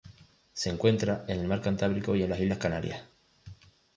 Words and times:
Se 0.51 0.71
encuentra 0.71 1.25
en 1.27 1.41
el 1.41 1.47
mar 1.47 1.61
Cantábrico 1.61 2.15
y 2.15 2.25
las 2.25 2.39
Islas 2.39 2.57
Canarias. 2.57 3.03